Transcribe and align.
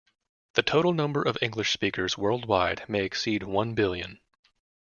The 0.55 0.63
total 0.63 0.93
number 0.93 1.21
of 1.21 1.37
English 1.43 1.71
speakers 1.71 2.17
worldwide 2.17 2.81
may 2.89 3.05
exceed 3.05 3.43
one 3.43 3.75
billion. 3.75 4.17